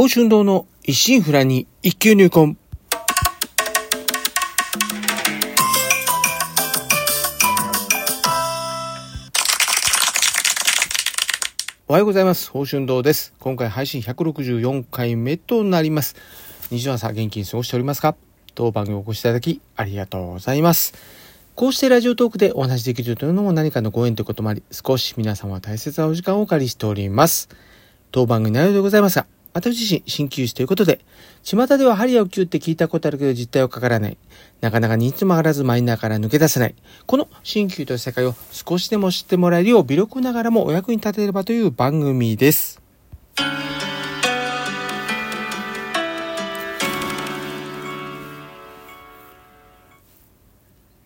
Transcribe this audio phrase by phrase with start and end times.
[0.00, 2.56] 宝春堂の一心不乱に一級入魂。
[11.86, 12.46] おはようございます。
[12.46, 13.34] 宝春堂です。
[13.40, 16.16] 今回配信164回目となります。
[16.70, 18.16] 日曜朝元気に過ごしておりますか？
[18.54, 20.94] 当番組をお越しいただきありがとうございます。
[21.54, 27.50] こうしてラジオトークでお話しできるというのも何かのご縁ということもあり、少し皆様大切なお時間をお借りしております。
[28.12, 31.00] 当番組内容でございますが、私自身、鍼灸師ということで、
[31.42, 34.16] 巷では針やお灸って聞いたことあるけど実態をかからない。
[34.60, 36.74] なかなかにいつも上がらずマイナーから抜け出せない。
[37.06, 42.80] この鍼灸という世界を少しでも知ってもらえるよう微力ながらもお役に立てればという番組です。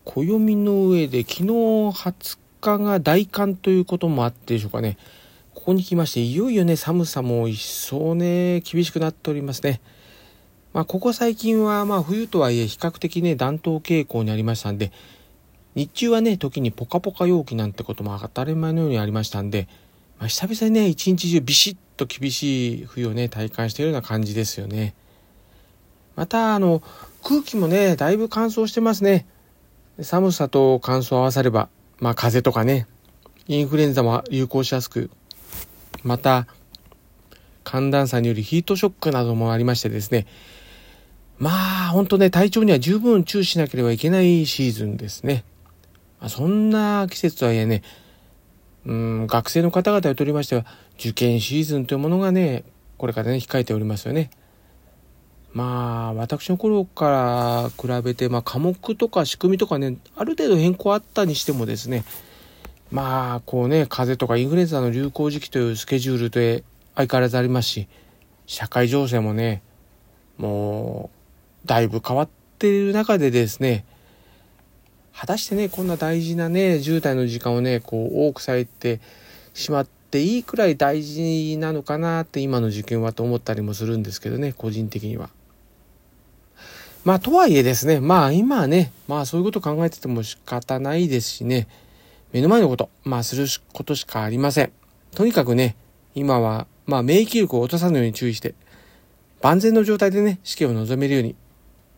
[0.04, 4.96] 暦の上で昨日20日が大寒ということもあってでしょうかね。
[5.54, 9.80] ここに来まして、いよいよね、寒さも一層ね、厳しくなっておりますね。
[10.72, 14.90] まあ、ここ最近は、まあ、冬とはいえ、比較的ね、暖冬傾向にありましたんで、
[15.76, 19.68] 日中はね、時にポカポカ陽気なんてことも当たり前のようにありましたんで、
[20.18, 24.94] まあ、久々にね、一日中ビシッと厳しい冬をね、体感しているような感じですよね。
[26.16, 26.82] また、あの、
[27.22, 29.26] 空気もね、だいぶ乾燥してますね。
[30.00, 31.68] 寒さと乾燥合わされば、
[32.00, 32.86] まあ、風邪とかね、
[33.46, 35.10] インフルエンザも流行しやすく、
[36.04, 36.46] また、
[37.64, 40.26] 寒暖差によるヒートショックなどもありましてですね、
[41.38, 45.44] まあ、本当ね、体調には十分注意しなければいけないシーズンですね。
[46.20, 47.82] まあ、そんな季節とはいえね、
[48.86, 50.66] うん、学生の方々をとりましては、
[50.98, 52.64] 受験シーズンというものがね、
[52.98, 54.30] これからね、控えておりますよね。
[55.52, 62.04] まあ、私の頃から比べて、まあ、科目とか仕組みとかね、ある程度変更あったにしてもですね、
[62.90, 67.88] まあ、こうね、風邪とかインフルエンザの流行時期というスケジュールで相変わらずありますし、
[68.46, 69.62] 社会情勢もね、
[70.38, 71.10] も
[71.64, 73.84] う、だいぶ変わっている中でですね、
[75.16, 79.00] 果たしてね、こんな大事なね、10代の時間をね、こう、多く割いて
[79.54, 85.30] しまっていいくらい大事なのかなって今の受験はと思ったりもするんですけどね、個人的には。
[87.04, 91.68] まあ、とはいえですね、まあ今はね、まあそういうこと考えてても仕方ないですしね、
[92.34, 94.72] 目の前のこと、まあすることしかありません。
[95.14, 95.76] とにかくね、
[96.16, 98.56] 今は、まあ免疫力を落とさぬように注意して、
[99.40, 101.36] 万全の状態でね、試験を臨めるように、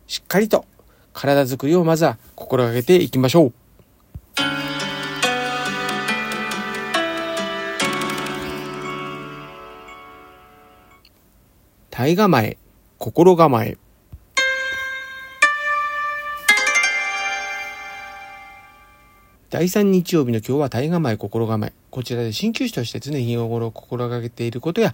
[0.05, 0.65] しっかりと
[1.11, 3.53] 体づくりをまずは心がけていきましょう。
[11.89, 12.59] 体構え、
[12.99, 13.79] 心構え。
[19.49, 21.71] 第3日曜日の今日は体構え、心構え。
[21.89, 24.93] こちらで鍼灸師として常日頃心がけていることや、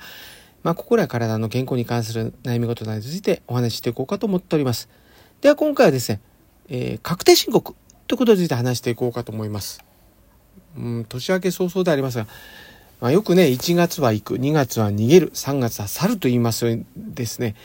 [0.62, 4.90] まあ、心や体の健康に関する悩み事などについてお話ししていこうかと思っております。
[5.42, 6.22] では今回はですね、
[6.70, 7.76] えー、確定申告
[8.06, 9.84] ということについて話していこうかと思います。
[10.78, 12.28] うん、年明け早々でありますが、
[13.02, 17.56] まあ、よくね、1月は行く、2月は逃げる、3月は去ると言いますよですね。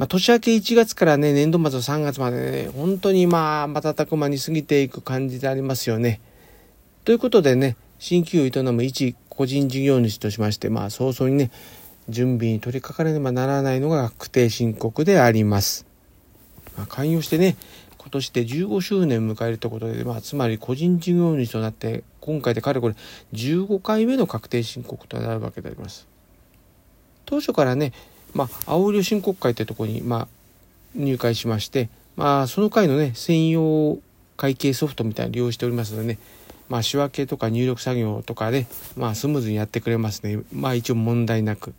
[0.00, 6.22] まあ、年明け1月からね、年度末の3月までね、本当にまあ、瞬く間に過ぎていく感じでありますよね。
[7.04, 11.50] ということでね、新旧を営む一個人事業主としまして、まあ、早々にね、
[12.08, 15.84] 準備に取り掛かれねばならないのが確定申告であります。
[16.78, 17.58] まあ、勧誘してね、
[17.98, 22.94] 今年で15周年を迎えるということで、まあ、つまり個人事業主となって、今回でかれこれ
[23.34, 26.08] 15回目の確定申告となるわけであります。
[27.26, 27.92] 当初からね、
[28.34, 30.28] まあ、青色申告会ってとこに、まあ、
[30.94, 33.98] 入会しまして、まあ、その会のね、専用
[34.36, 36.18] 会計ソフトみたいに利用しておりますのでね、
[36.68, 40.40] まあ、仕分けとか入力作業とかで、まあ、スムーズにやってくれますね。
[40.52, 41.74] まあ、一応問題なく。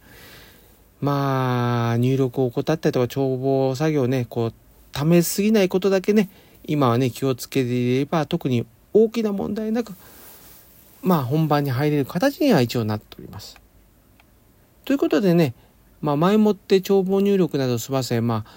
[1.00, 4.54] まあ、入力を怠ったりとか、帳簿作業ね、こう、
[4.92, 6.30] ためすぎないことだけね、
[6.66, 9.94] 今はね、気をつけていれば、特に大きな問題なく、
[11.02, 13.58] まあ、本番に入れる形には一応なっております。
[14.86, 15.54] ということでね、
[16.02, 18.52] まあ、前もって帳簿入力などを済ませ、まあ、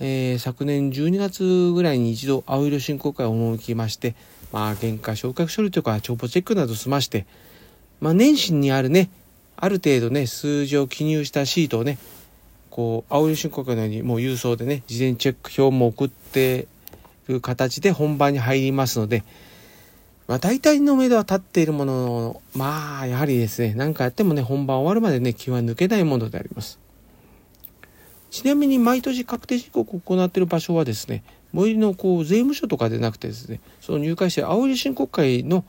[0.00, 4.14] えー、昨年12月ぐらいに一度青色申告会を赴きまして、
[4.52, 7.26] まあ、原価償却処理とか帳簿チェックなど済まして、
[8.00, 9.10] まあ、年始にあるね、
[9.56, 11.98] ある程度ね、数字を記入したシートをね、
[12.70, 16.68] こう、青色申告のようにもう郵送でね、事前チェック表も送って
[17.28, 19.24] いる形で本番に入りますので、
[20.28, 26.78] まあ、大体の目処は立っているものの、まあ、やはりですね、何かやってもね、本番終わるまでね、気は抜けないものであります。
[28.30, 35.64] ちなみに毎年確定申告を行っている場所はですね、最寄りのこう税務署とかでなくてですね、その入会して青色申告会の、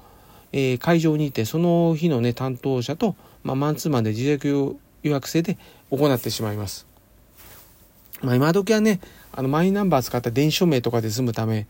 [0.51, 5.57] えー、会場にいて、その日のね、担当者と、まあ、マンツーマンで自宅予約制で
[5.89, 6.85] 行ってしまいます。
[8.21, 8.99] まあ今時はね、
[9.31, 11.65] あのマイナンバー使った電子署名とかで済むため、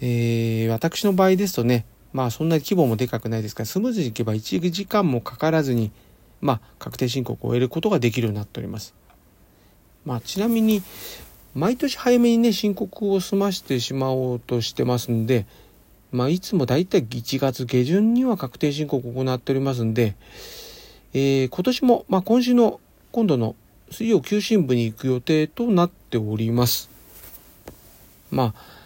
[0.00, 5.90] えー、私の場合ですとね、まあそんな規模もでかくないですから、スムーズにいけば1時間もかからずに、
[6.40, 8.94] まあ確定申告を終えることができるようになっております。
[10.04, 10.82] まあちなみに、
[11.54, 15.46] 毎年早めにね、申告を済ましてしまおうとしてますんで、
[16.12, 20.14] まあいつもだいたい1月下旬には確定申告を行っておりますんで、
[21.12, 22.80] えー、今年も、まあ今週の、
[23.12, 23.56] 今度の
[23.90, 26.90] 水曜休診部に行く予定となっております。
[28.30, 28.77] まあ、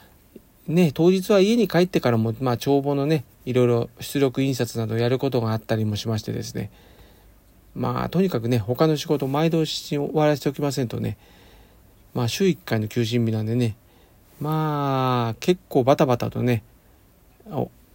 [0.68, 6.70] ね、当日は家に帰ってからも、まあ、帳簿のね、いろいろ出力印刷などやることがあったりもしましてですね、
[7.74, 11.18] まあ、とにかくね、他の仕事前倒しに終わらせておきませんとね、
[12.14, 13.76] まあ、週1回の休診日なんでね、
[14.40, 16.62] まあ、結構バタバタとね、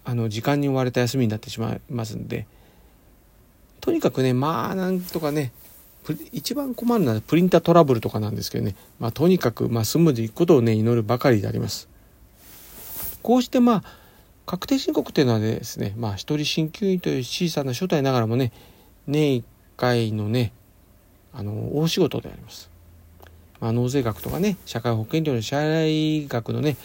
[0.04, 2.48] あの、時間に追われた休みになってしまいますんで、
[3.80, 5.54] とにかくね、まあ、なんとかね、
[6.32, 11.88] 一番困るのはプリンタートラブルとかなんですけどね、まあ、とにかく、まあ、スムーズにいくことをね、祈るばかりであります。
[13.28, 13.84] こうしてまあ
[14.46, 18.54] 確定申告というのはですね、まあ、一人鍼灸院という小さな所帯ながらもね
[19.06, 19.44] 年1
[19.76, 20.54] 回のね
[21.34, 22.70] あの大仕事であります。
[23.60, 25.88] まあ、納税額とかね社会保険料の支払
[26.24, 26.78] い額のね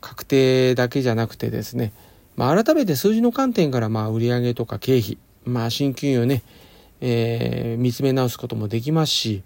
[0.00, 1.92] 確定だけじゃなくてですね、
[2.36, 6.44] まあ、改めて数字の観点からまあ売上とか経費まあ鍼灸院をね、
[7.00, 9.42] えー、見つめ直すこともできますし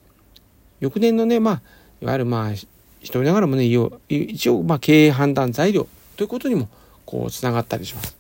[0.81, 1.63] 翌年のねまあ
[2.03, 2.69] いわゆるまあ一
[3.01, 3.65] 人ながらもね
[4.11, 6.69] 一応まあ経営判断材料ということにも
[7.05, 8.17] こうつながったりします。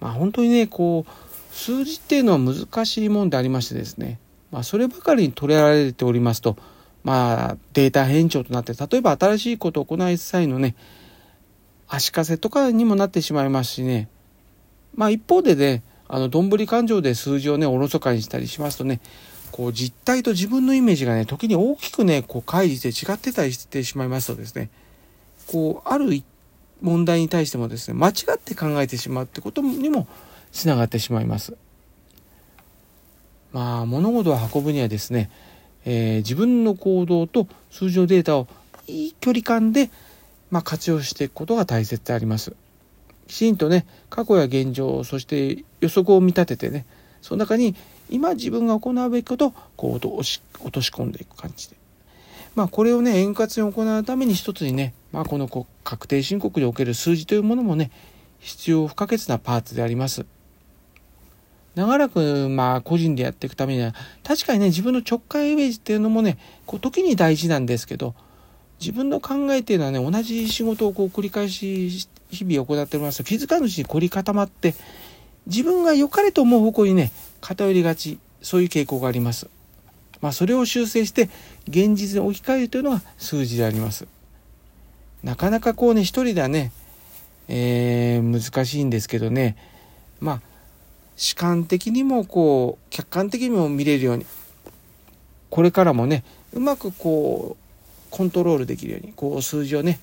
[0.00, 4.18] まあ本当にねこう数字っていうのは難しいもんでありましてですね、
[4.50, 6.56] まあ、そればかりに取りられておりますと
[7.02, 10.76] まあデータ変調となって例えば新しいことを行い際のね
[11.88, 14.08] 足かせとかにもなってしまいますしね。
[14.94, 19.00] まあ一方でねあのどんぶり勘定で数字をねおろそかにしたりしますとね
[19.50, 24.70] こう実態と自分のイメージがね時に大きくねこう乖離して違ってたりしてしまいますとですね。
[25.48, 26.22] こうある
[26.80, 30.06] 問題に対してもですね間違って考えてしまうってことにも
[30.52, 31.56] つながってしまいます。
[33.52, 35.30] まあ物事を運ぶにはですね、
[35.84, 38.46] えー、自分の行動と数字のデータを
[38.86, 39.90] いい距離感で、
[40.50, 42.54] まあ、活用していくことが大切であります。
[43.26, 46.86] きちんとね過去や現状そして予測を見立ててね
[47.20, 47.74] その中に
[48.08, 50.40] 今自分が行うべきことをこう落とし
[50.88, 51.76] 込んでいく感じで
[52.58, 55.48] まあ、これをね、円滑に行うために一つにね、まあ、この
[55.84, 57.90] 確定申告における数字というものもね、
[58.40, 60.26] 必要不可欠なパーツであります。
[61.74, 63.94] 長らく、まあ、個人でやっていくためには、
[64.24, 68.14] 確かにね、自分の直感イメージっていうのもね、こう時に大事なんですけど、
[68.80, 71.88] 自分の考えっていうのはね、同じ仕事をこう繰り返し
[72.30, 74.74] 日々行っておりますと、気づかぬうちに凝り固まって、
[75.46, 77.10] 自分が良かれと思う方向にね、
[77.40, 79.48] 偏りがち、そういう傾向があります。
[80.20, 81.30] まあ、それを修正して
[81.68, 84.06] 現実に置き換えるというのが数字であります。
[85.22, 86.72] なかなかこうね一人ではね、
[87.48, 89.56] えー、難しいんですけどね
[90.20, 90.40] まあ
[91.16, 94.26] 主観的にもこう客観的にも見れるように
[95.50, 99.98] これからもねうまくこうコントロールできるようにこう数字をね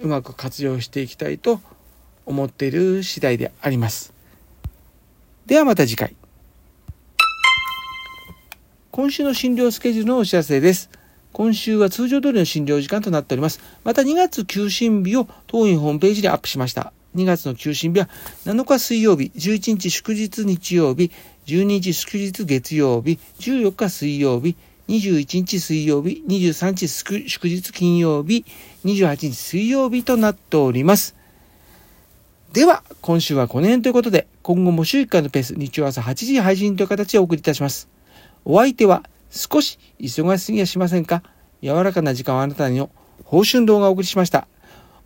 [0.00, 1.60] うまく活用していきたいと
[2.26, 4.12] 思っている次第であります。
[5.46, 6.14] ではまた次回。
[8.90, 10.90] 今週の診療スケジュールのお知らせです。
[11.36, 13.60] 今週は通常通りの診療時間となっております。
[13.84, 16.94] また2月休診日を当院ホームページでアップしました。
[17.14, 18.08] 2月の休診日は
[18.46, 21.10] 7日水曜日、11日祝日日曜日、
[21.44, 24.56] 12日祝日月曜日、14日水曜日、
[24.88, 26.88] 21日水曜日、23日
[27.28, 28.46] 祝日金曜日、
[28.86, 31.14] 28日水曜日となっております。
[32.54, 37.90] では、今週はこの辺ということで、今後も週1回のペース、日曜朝8時配信という形でお送りいたします。
[38.46, 41.22] お相手は少し忙しすぎやしませんか？
[41.62, 42.90] 柔らかな時間をあなたにの
[43.24, 44.46] 報春動画をお送りしました。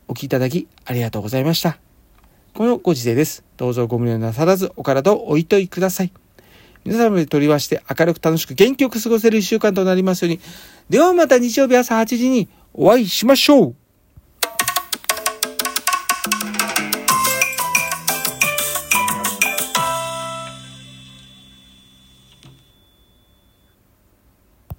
[0.08, 1.78] お聴きいただきありがとうございました。
[2.54, 3.44] このご時世です。
[3.56, 6.12] どうぞご無理なさらずお体をおいといください。
[6.84, 10.40] 皆様で取りまして明るく楽しく元気よく過ごせる一週間となりますように。
[10.88, 13.74] ではまた日曜日朝8時にお会いしましょう